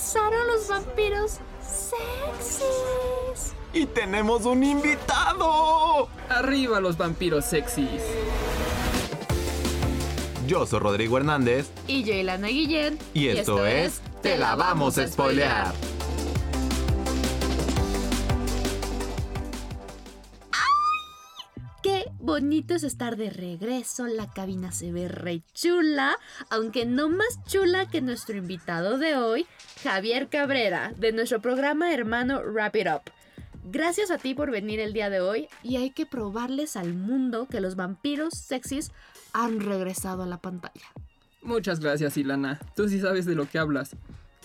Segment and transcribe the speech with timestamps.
[0.00, 3.54] regresaron los vampiros sexys.
[3.72, 6.08] ¡Y tenemos un invitado!
[6.28, 8.02] ¡Arriba los vampiros sexys!
[10.46, 11.70] Yo soy Rodrigo Hernández.
[11.86, 12.98] Y yo, Ilana Guillén.
[13.14, 15.72] Y esto, es Te la vamos a spoilear.
[22.40, 26.16] Bonito es estar de regreso, la cabina se ve re chula,
[26.48, 29.46] aunque no más chula que nuestro invitado de hoy,
[29.82, 33.12] Javier Cabrera, de nuestro programa hermano Wrap It Up.
[33.64, 37.46] Gracias a ti por venir el día de hoy y hay que probarles al mundo
[37.46, 38.90] que los vampiros sexys
[39.34, 40.86] han regresado a la pantalla.
[41.42, 42.58] Muchas gracias, Ilana.
[42.74, 43.96] Tú sí sabes de lo que hablas.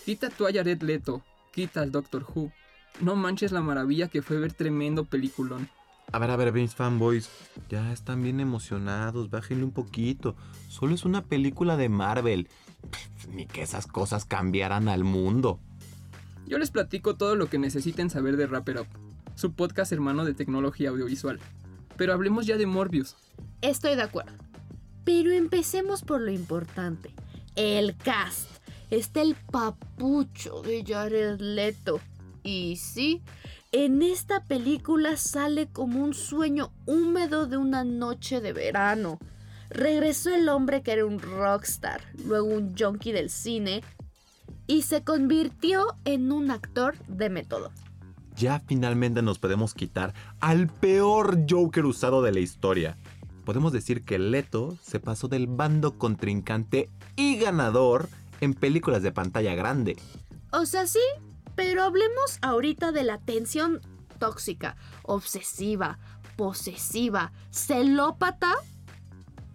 [0.04, 2.52] Quita tú a Leto, quita al Doctor Who.
[3.00, 5.70] No manches la maravilla que fue ver tremendo peliculón.
[6.12, 7.28] A ver, a ver, mis fanboys,
[7.68, 10.36] ya están bien emocionados, bájenle un poquito.
[10.68, 12.48] Solo es una película de Marvel.
[12.90, 15.60] Pff, Ni que esas cosas cambiaran al mundo.
[16.46, 18.86] Yo les platico todo lo que necesiten saber de It Up,
[19.34, 21.40] su podcast hermano de tecnología audiovisual.
[21.96, 23.16] Pero hablemos ya de Morbius.
[23.62, 24.32] Estoy de acuerdo.
[25.04, 27.12] Pero empecemos por lo importante.
[27.56, 28.48] El cast.
[28.90, 32.00] Está el papucho de Jared Leto.
[32.44, 33.22] Y sí,
[33.84, 39.18] en esta película sale como un sueño húmedo de una noche de verano.
[39.68, 43.82] Regresó el hombre que era un rockstar, luego un junkie del cine,
[44.66, 47.70] y se convirtió en un actor de método.
[48.34, 52.96] Ya finalmente nos podemos quitar al peor Joker usado de la historia.
[53.44, 58.08] Podemos decir que Leto se pasó del bando contrincante y ganador
[58.40, 59.98] en películas de pantalla grande.
[60.50, 61.00] O sea, sí,
[61.56, 63.80] pero hablemos ahorita de la tensión
[64.18, 65.98] tóxica, obsesiva,
[66.36, 68.52] posesiva, celópata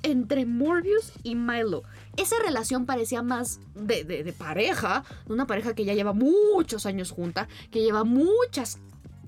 [0.03, 1.83] entre Morbius y Milo.
[2.17, 6.85] Esa relación parecía más de, de- de pareja, de una pareja que ya lleva muchos
[6.85, 8.79] años junta, que lleva muchas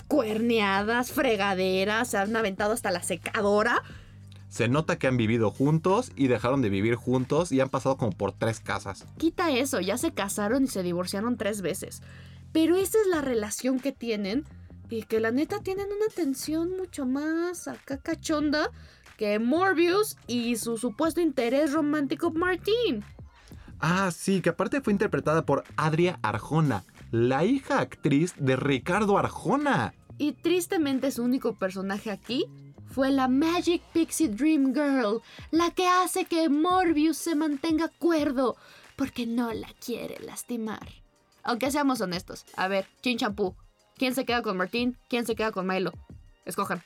[0.08, 3.84] cuerneadas, fregaderas, se han aventado hasta la secadora.
[4.50, 8.12] Se nota que han vivido juntos y dejaron de vivir juntos y han pasado como
[8.12, 9.06] por tres casas.
[9.18, 12.02] Quita eso, ya se casaron y se divorciaron tres veces.
[12.54, 14.46] Pero esa es la relación que tienen
[14.90, 18.70] y que la neta tienen una tensión mucho más acá cachonda
[19.18, 23.04] que Morbius y su supuesto interés romántico Martín.
[23.80, 29.94] Ah, sí, que aparte fue interpretada por Adria Arjona, la hija actriz de Ricardo Arjona.
[30.18, 32.46] Y tristemente su único personaje aquí
[32.86, 35.22] fue la Magic Pixie Dream Girl,
[35.52, 38.56] la que hace que Morbius se mantenga cuerdo
[38.96, 41.03] porque no la quiere lastimar.
[41.44, 43.56] Aunque seamos honestos, a ver, Chin Champú,
[43.98, 44.98] ¿quién se queda con Martín?
[45.10, 45.92] ¿Quién se queda con Milo?
[46.46, 46.82] Escojan.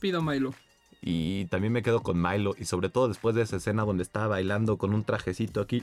[0.00, 0.54] Pido Milo.
[1.00, 4.26] Y también me quedo con Milo, y sobre todo después de esa escena donde estaba
[4.26, 5.82] bailando con un trajecito aquí.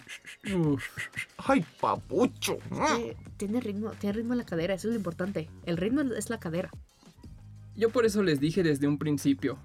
[1.38, 2.58] ¡Ay, papucho!
[3.00, 5.50] Eh, tiene ritmo, tiene ritmo en la cadera, eso es lo importante.
[5.66, 6.70] El ritmo es la cadera.
[7.76, 9.58] Yo por eso les dije desde un principio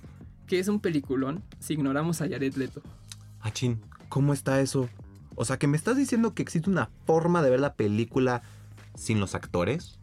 [0.47, 2.83] que es un peliculón si ignoramos a Jared Leto.
[3.41, 4.89] Achín, ¿cómo está eso?
[5.41, 8.43] O sea, que me estás diciendo que existe una forma de ver la película
[8.95, 9.99] sin los actores?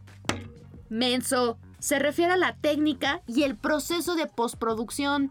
[0.88, 5.30] Menso, se refiere a la técnica y el proceso de postproducción.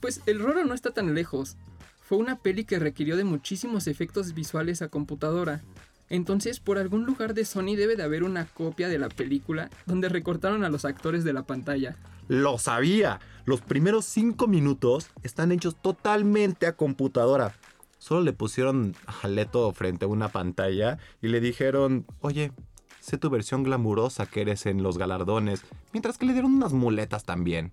[0.00, 1.58] Pues el roro no está tan lejos.
[2.00, 5.60] Fue una peli que requirió de muchísimos efectos visuales a computadora.
[6.08, 10.08] Entonces, por algún lugar de Sony debe de haber una copia de la película donde
[10.08, 11.94] recortaron a los actores de la pantalla.
[12.26, 13.20] ¡Lo sabía!
[13.44, 17.54] Los primeros cinco minutos están hechos totalmente a computadora.
[18.00, 22.50] Solo le pusieron a Leto frente a una pantalla y le dijeron, oye,
[22.98, 25.62] sé tu versión glamurosa que eres en los galardones,
[25.92, 27.72] mientras que le dieron unas muletas también.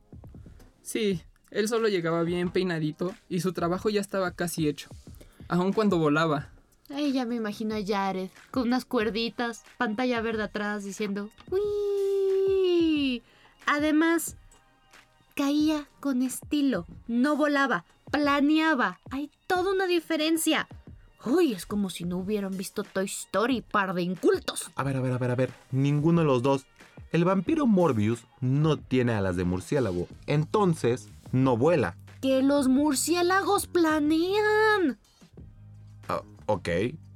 [0.81, 4.89] Sí, él solo llegaba bien peinadito y su trabajo ya estaba casi hecho.
[5.47, 6.49] Aun cuando volaba.
[6.89, 13.23] Ay, ya me imagino a Jared con unas cuerditas, pantalla verde atrás diciendo ¡Uy!
[13.65, 14.35] Además,
[15.35, 18.99] caía con estilo, no volaba, planeaba.
[19.11, 20.67] Hay toda una diferencia.
[21.25, 24.71] Uy, es como si no hubieran visto Toy Story, par de incultos.
[24.75, 26.65] A ver, a ver, a ver, a ver, ninguno de los dos.
[27.11, 31.95] El vampiro Morbius no tiene alas de murciélago, entonces no vuela.
[32.21, 34.97] Que los murciélagos planean.
[36.07, 36.69] Ah, ok,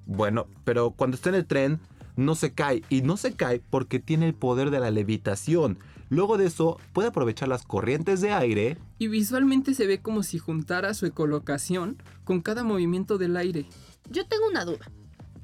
[0.06, 1.80] bueno, pero cuando está en el tren
[2.16, 5.80] no se cae y no se cae porque tiene el poder de la levitación.
[6.12, 8.78] Luego de eso puede aprovechar las corrientes de aire.
[9.00, 13.66] Y visualmente se ve como si juntara su ecolocación con cada movimiento del aire.
[14.10, 14.92] Yo tengo una duda.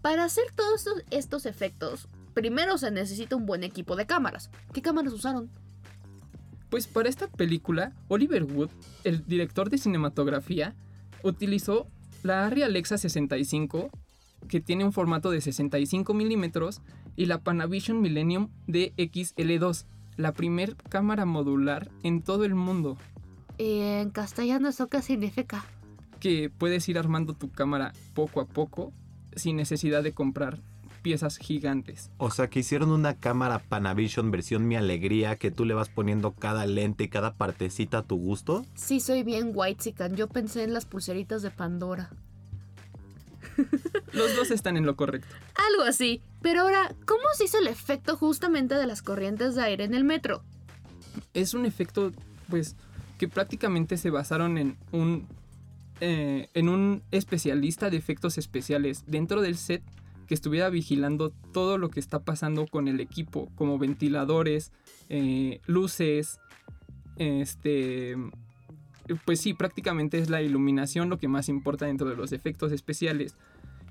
[0.02, 4.52] Para hacer todos estos, efectos, primero se necesita un buen equipo de cámaras.
[4.74, 5.50] ¿Qué cámaras usaron?
[6.70, 8.70] Pues para esta película, Oliver Wood,
[9.06, 10.76] el director de cinematografía,
[11.24, 11.88] utilizó
[12.24, 13.90] la Arri Alexa 65,
[14.50, 16.82] que tiene un formato de 65 milímetros,
[17.16, 19.86] y la Panavision Millennium DXL2,
[20.18, 22.98] la primer cámara modular en todo el mundo,
[23.60, 25.66] ¿Y en castellano eso qué significa?
[26.20, 28.92] que puedes ir armando tu cámara poco a poco
[29.36, 30.60] sin necesidad de comprar
[31.04, 32.10] piezas gigantes.
[32.18, 36.34] O sea que hicieron una cámara Panavision versión Mi Alegría que tú le vas poniendo
[36.34, 38.66] cada lente y cada partecita a tu gusto.
[38.74, 42.10] Sí, soy bien white Yo pensé en las pulseritas de Pandora.
[44.14, 45.34] Los dos están en lo correcto.
[45.72, 46.22] Algo así.
[46.42, 50.04] Pero ahora, ¿cómo se hizo el efecto justamente de las corrientes de aire en el
[50.04, 50.44] metro?
[51.34, 52.12] Es un efecto,
[52.50, 52.76] pues,
[53.18, 55.28] que prácticamente se basaron en un,
[56.00, 59.84] eh, en un especialista de efectos especiales dentro del set
[60.28, 64.72] que estuviera vigilando todo lo que está pasando con el equipo, como ventiladores,
[65.10, 66.40] eh, luces,
[67.18, 68.16] este...
[69.24, 73.36] Pues sí, prácticamente es la iluminación lo que más importa dentro de los efectos especiales.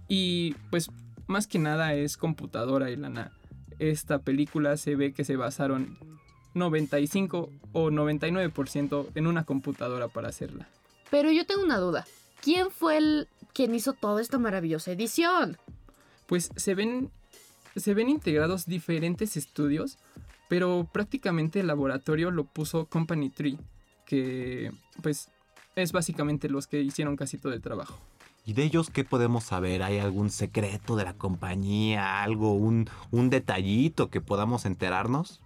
[0.08, 0.90] Y pues
[1.26, 3.32] más que nada es computadora y lana.
[3.78, 5.98] Esta película se ve que se basaron
[6.54, 10.68] 95 o 99% en una computadora para hacerla.
[11.10, 12.06] Pero yo tengo una duda.
[12.42, 15.58] ¿Quién fue el quien hizo toda esta maravillosa edición?
[16.26, 17.10] Pues se ven,
[17.74, 19.98] se ven integrados diferentes estudios,
[20.48, 23.58] pero prácticamente el laboratorio lo puso Company Tree,
[24.04, 24.70] que
[25.02, 25.28] pues
[25.74, 27.98] es básicamente los que hicieron casi todo el trabajo.
[28.46, 29.82] ¿Y de ellos qué podemos saber?
[29.82, 32.22] ¿Hay algún secreto de la compañía?
[32.22, 35.40] ¿Algo, un, un detallito que podamos enterarnos?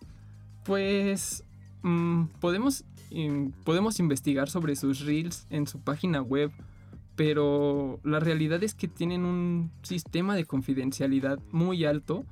[0.65, 1.45] Pues
[1.83, 6.51] mm, podemos, in- podemos investigar sobre sus reels en su página web,
[7.17, 12.27] pero la realidad es que tienen un sistema de confidencialidad muy alto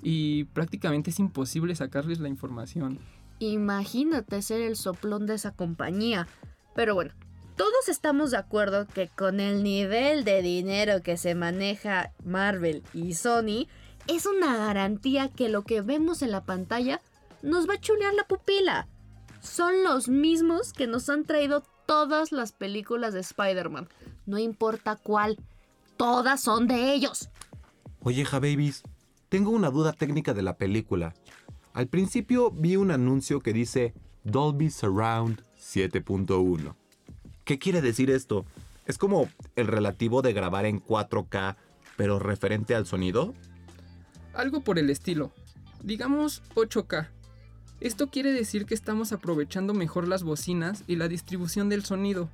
[0.00, 3.00] y prácticamente es imposible sacarles la información.
[3.40, 6.28] Imagínate ser el soplón de esa compañía.
[6.76, 7.12] Pero bueno,
[7.56, 13.14] todos estamos de acuerdo que con el nivel de dinero que se maneja Marvel y
[13.14, 13.68] Sony,
[14.06, 17.00] es una garantía que lo que vemos en la pantalla
[17.42, 18.88] nos va a chulear la pupila.
[19.40, 23.88] Son los mismos que nos han traído todas las películas de Spider-Man.
[24.26, 25.38] No importa cuál,
[25.96, 27.28] todas son de ellos.
[28.00, 28.82] Oye, Babies,
[29.28, 31.14] tengo una duda técnica de la película.
[31.72, 36.83] Al principio vi un anuncio que dice Dolby Surround 7.1.
[37.44, 38.46] ¿Qué quiere decir esto?
[38.86, 41.56] ¿Es como el relativo de grabar en 4K,
[41.96, 43.34] pero referente al sonido?
[44.32, 45.30] Algo por el estilo.
[45.82, 47.08] Digamos 8K.
[47.80, 52.30] Esto quiere decir que estamos aprovechando mejor las bocinas y la distribución del sonido.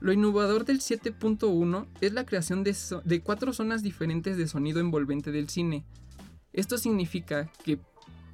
[0.00, 5.30] Lo innovador del 7.1 es la creación de, de cuatro zonas diferentes de sonido envolvente
[5.30, 5.84] del cine.
[6.52, 7.78] Esto significa que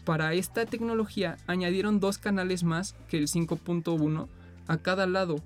[0.07, 4.27] para esta tecnología añadieron dos canales más que el 5.1
[4.67, 5.43] a cada lado.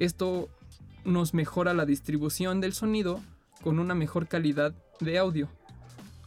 [0.00, 0.48] Esto
[1.04, 3.20] nos mejora la distribución del sonido
[3.62, 5.48] con una mejor calidad de audio.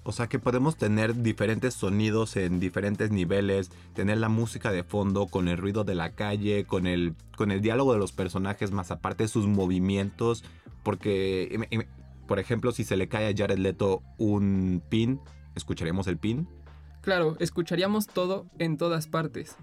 [0.03, 5.27] O sea que podemos tener diferentes sonidos en diferentes niveles, tener la música de fondo
[5.27, 8.91] con el ruido de la calle, con el, con el diálogo de los personajes, más
[8.91, 10.43] aparte sus movimientos.
[10.83, 11.87] Porque, im- im-
[12.27, 15.19] por ejemplo, si se le cae a Jared Leto un pin,
[15.55, 16.47] ¿escucharemos el pin?
[17.01, 19.55] Claro, escucharíamos todo en todas partes.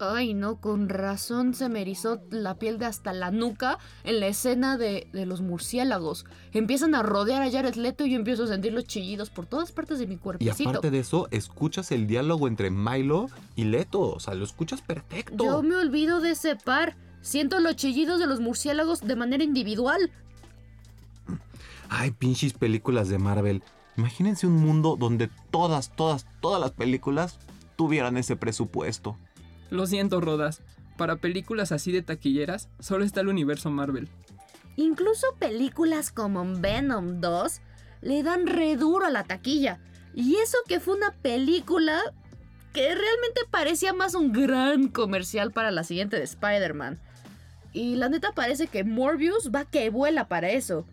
[0.00, 4.26] Ay, no, con razón se me erizó la piel de hasta la nuca en la
[4.28, 6.24] escena de, de los murciélagos.
[6.52, 9.72] Empiezan a rodear a Jared Leto y yo empiezo a sentir los chillidos por todas
[9.72, 10.68] partes de mi Y cuerpecito.
[10.70, 13.26] aparte de eso, escuchas el diálogo entre Milo
[13.56, 14.00] y Leto.
[14.00, 15.44] O sea, lo escuchas perfecto.
[15.44, 16.96] Yo me olvido de ese par.
[17.20, 20.10] Siento los chillidos de los murciélagos de manera individual.
[21.88, 23.62] Ay, pinches películas de Marvel.
[23.96, 27.38] Imagínense un mundo donde todas, todas, todas las películas
[27.76, 29.18] tuvieran ese presupuesto.
[29.70, 30.62] Lo siento, Rodas.
[30.96, 34.08] Para películas así de taquilleras, solo está el universo Marvel.
[34.76, 37.60] Incluso películas como Venom 2
[38.02, 39.80] le dan re duro a la taquilla.
[40.14, 42.00] Y eso que fue una película
[42.72, 47.00] que realmente parecía más un gran comercial para la siguiente de Spider-Man.
[47.72, 50.84] Y la neta parece que Morbius va que vuela para eso.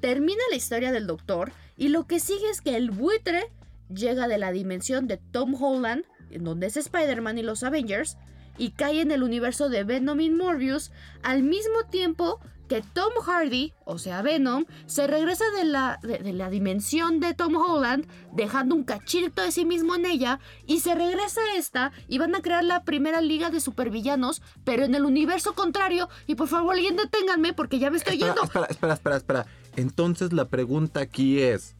[0.00, 3.50] Termina la historia del doctor y lo que sigue es que el buitre
[3.88, 8.16] llega de la dimensión de Tom Holland, en donde es Spider-Man y los Avengers,
[8.58, 10.90] y cae en el universo de Venom y Morbius
[11.22, 16.32] al mismo tiempo que Tom Hardy, o sea Venom, se regresa de la, de, de
[16.32, 20.94] la dimensión de Tom Holland, dejando un cachito de sí mismo en ella, y se
[20.94, 25.04] regresa a esta y van a crear la primera liga de supervillanos, pero en el
[25.04, 26.08] universo contrario.
[26.28, 28.44] Y por favor, alguien deténganme porque ya me estoy Espera, yendo.
[28.44, 29.46] espera, espera, espera, espera.
[29.74, 31.74] Entonces la pregunta aquí es,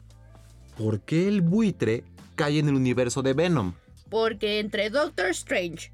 [0.77, 2.03] ¿por qué el buitre
[2.35, 3.75] cae en el universo de Venom?
[4.11, 5.91] Porque entre Doctor Strange,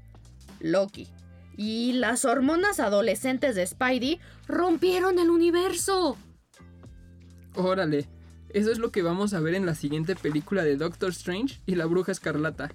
[0.60, 1.08] Loki
[1.56, 6.18] y las hormonas adolescentes de Spidey rompieron el universo.
[7.54, 8.06] Órale,
[8.50, 11.74] Eso es lo que vamos a ver en la siguiente película de Doctor Strange y
[11.74, 12.70] la Bruja Escarlata.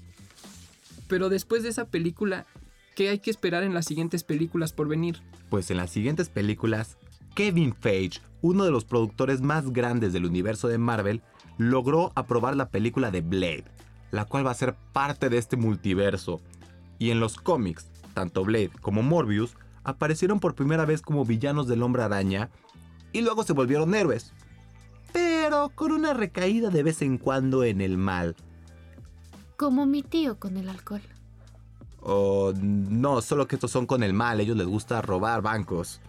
[1.08, 2.46] Pero después de esa película,
[2.96, 5.18] ¿qué hay que esperar en las siguientes películas por venir?
[5.50, 6.98] Pues en las siguientes películas,
[7.36, 11.22] Kevin Feige, uno de los productores más grandes del universo de Marvel,
[11.58, 13.66] logró aprobar la película de Blade,
[14.14, 16.40] la cual va a ser parte de este multiverso.
[17.00, 21.82] Y en los cómics, tanto Blade como Morbius aparecieron por primera vez como villanos del
[21.82, 22.52] hombre araña
[23.12, 24.32] y luego se volvieron héroes.
[25.14, 28.36] Pero con una recaída de vez en cuando en el mal.
[29.58, 31.02] Como mi tío con el alcohol.
[32.00, 36.02] O no, solo que estos son con el mal, ellos les gusta robar bancos.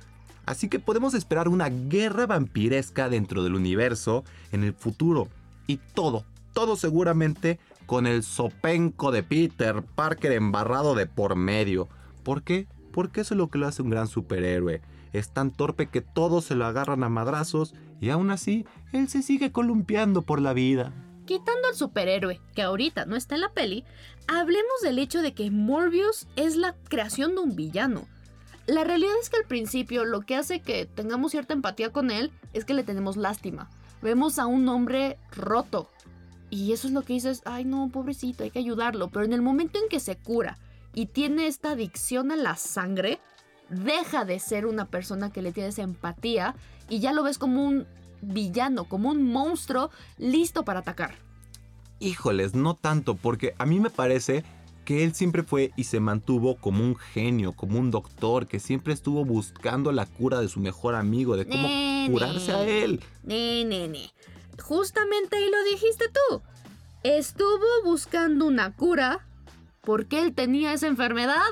[0.44, 5.28] Así que podemos esperar una guerra vampiresca dentro del universo en el futuro.
[5.66, 11.88] Y todo, todo seguramente con el sopenco de Peter Parker embarrado de por medio.
[12.22, 12.66] ¿Por qué?
[12.92, 14.82] Porque eso es lo que lo hace un gran superhéroe.
[15.12, 19.22] Es tan torpe que todos se lo agarran a madrazos y aún así él se
[19.22, 20.92] sigue columpiando por la vida.
[21.26, 23.84] Quitando al superhéroe, que ahorita no está en la peli,
[24.26, 28.06] hablemos del hecho de que Morbius es la creación de un villano.
[28.66, 32.30] La realidad es que al principio lo que hace que tengamos cierta empatía con él
[32.52, 33.70] es que le tenemos lástima.
[34.02, 35.90] Vemos a un hombre roto.
[36.54, 39.08] Y eso es lo que dices, ay no, pobrecito, hay que ayudarlo.
[39.08, 40.56] Pero en el momento en que se cura
[40.94, 43.18] y tiene esta adicción a la sangre,
[43.70, 46.54] deja de ser una persona que le tienes empatía
[46.88, 47.88] y ya lo ves como un
[48.22, 51.16] villano, como un monstruo listo para atacar.
[51.98, 54.44] Híjoles, no tanto, porque a mí me parece
[54.84, 58.94] que él siempre fue y se mantuvo como un genio, como un doctor, que siempre
[58.94, 61.68] estuvo buscando la cura de su mejor amigo, de cómo
[62.12, 63.00] curarse a él.
[63.24, 63.64] Ne.
[64.62, 66.42] Justamente ahí lo dijiste tú.
[67.02, 69.26] Estuvo buscando una cura
[69.82, 71.42] porque él tenía esa enfermedad.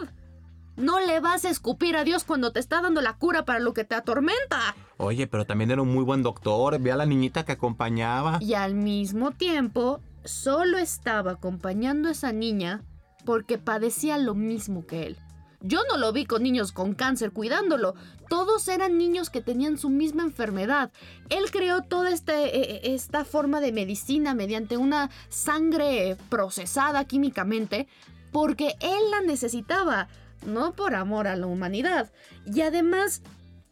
[0.77, 3.75] No le vas a escupir a Dios cuando te está dando la cura para lo
[3.75, 4.75] que te atormenta.
[4.97, 6.81] Oye, pero también era un muy buen doctor.
[6.81, 8.39] Ve a la niñita que acompañaba.
[8.41, 12.83] Y al mismo tiempo, solo estaba acompañando a esa niña
[13.27, 15.19] porque padecía lo mismo que él.
[15.63, 17.95] Yo no lo vi con niños con cáncer cuidándolo.
[18.29, 20.91] Todos eran niños que tenían su misma enfermedad.
[21.31, 27.87] Él creó toda este, eh, eh, esta forma de medicina mediante una sangre procesada químicamente
[28.33, 30.09] porque él la necesitaba,
[30.45, 32.11] no por amor a la humanidad.
[32.47, 33.23] Y además,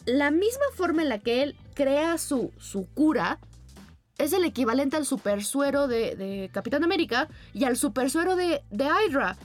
[0.06, 3.40] la misma forma en la que él crea su, su cura
[4.18, 9.36] es el equivalente al supersuero de, de Capitán América y al supersuero de, de Hydra.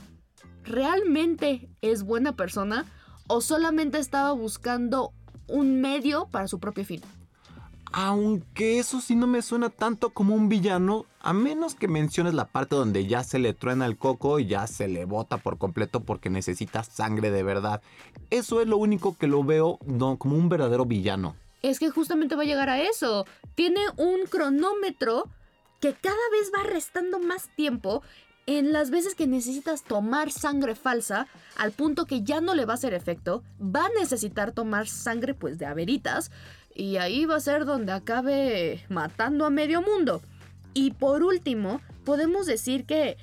[0.66, 2.86] ¿Realmente es buena persona
[3.28, 5.12] o solamente estaba buscando
[5.46, 7.00] un medio para su propio fin?
[7.92, 12.46] Aunque eso sí no me suena tanto como un villano, a menos que menciones la
[12.46, 16.00] parte donde ya se le truena el coco y ya se le bota por completo
[16.00, 17.80] porque necesita sangre de verdad.
[18.30, 21.36] Eso es lo único que lo veo no, como un verdadero villano.
[21.62, 23.24] Es que justamente va a llegar a eso.
[23.54, 25.30] Tiene un cronómetro
[25.80, 28.02] que cada vez va restando más tiempo
[28.46, 31.26] en las veces que necesitas tomar sangre falsa,
[31.56, 35.34] al punto que ya no le va a hacer efecto, va a necesitar tomar sangre
[35.34, 36.30] pues de averitas,
[36.74, 40.20] y ahí va a ser donde acabe matando a medio mundo.
[40.74, 43.16] Y por último, podemos decir que,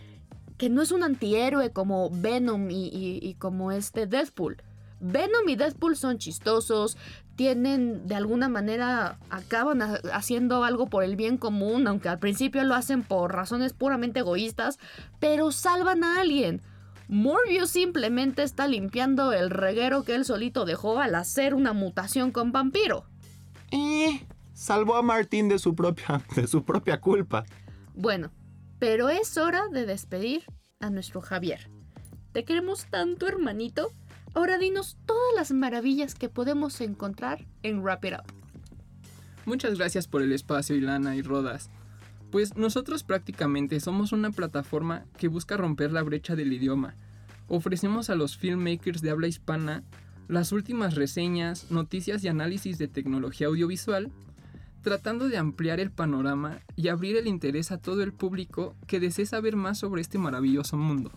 [0.57, 2.89] que no es un antihéroe como Venom y,
[3.21, 4.57] y- como este Deadpool.
[5.05, 6.97] Venom y Deadpool son chistosos,
[7.35, 12.63] tienen de alguna manera, acaban ha- haciendo algo por el bien común, aunque al principio
[12.63, 14.79] lo hacen por razones puramente egoístas,
[15.19, 16.61] pero salvan a alguien.
[17.09, 22.51] Morbius simplemente está limpiando el reguero que él solito dejó al hacer una mutación con
[22.53, 23.05] vampiro.
[23.71, 27.43] Eh, salvó a Martín de su propia, de su propia culpa.
[27.93, 28.31] Bueno,
[28.79, 30.43] pero es hora de despedir
[30.79, 31.69] a nuestro Javier.
[32.31, 33.91] Te queremos tanto, hermanito.
[34.35, 38.33] Ahora dinos todas las maravillas que podemos encontrar en Wrap It Up.
[39.45, 41.69] Muchas gracias por el espacio, Ilana y Rodas.
[42.31, 46.95] Pues nosotros prácticamente somos una plataforma que busca romper la brecha del idioma.
[47.47, 49.83] Ofrecemos a los filmmakers de habla hispana
[50.27, 54.11] las últimas reseñas, noticias y análisis de tecnología audiovisual,
[54.81, 59.27] tratando de ampliar el panorama y abrir el interés a todo el público que desee
[59.27, 61.11] saber más sobre este maravilloso mundo.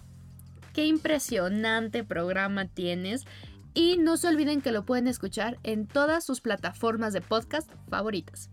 [0.77, 3.25] Qué impresionante programa tienes.
[3.73, 8.51] Y no se olviden que lo pueden escuchar en todas sus plataformas de podcast favoritas.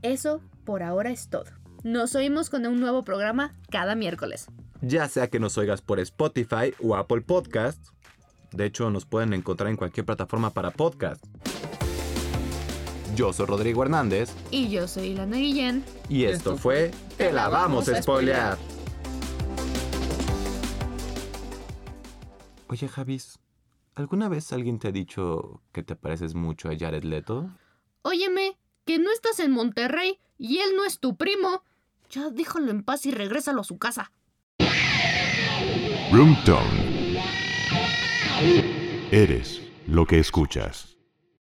[0.00, 1.44] Eso por ahora es todo.
[1.82, 4.46] Nos oímos con un nuevo programa cada miércoles.
[4.80, 7.92] Ya sea que nos oigas por Spotify o Apple Podcasts.
[8.52, 11.22] De hecho, nos pueden encontrar en cualquier plataforma para podcast.
[13.14, 15.84] Yo soy Rodrigo Hernández Y yo soy Ilana Guillén.
[16.08, 18.56] y esto, Esto fue Te la vamos a spoilear.
[22.74, 23.38] Oye, Javis,
[23.94, 27.48] ¿alguna vez alguien te ha dicho que te pareces mucho a Jared Leto?
[28.02, 31.62] Óyeme, que no estás en Monterrey y él no es tu primo.
[32.10, 34.10] Ya déjalo en paz y regrésalo a su casa.
[36.10, 37.22] Roomtone.
[39.12, 40.93] Eres lo que escuchas.